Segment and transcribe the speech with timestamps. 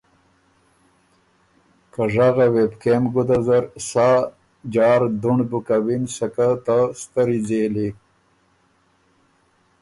[1.93, 4.09] که ژغه وې بو کېم ګُده زر سا
[4.73, 7.89] جار دُهنړ بُو کَوِن، سکه ته ستری ځېلی۔